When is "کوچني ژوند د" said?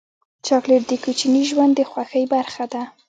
1.03-1.81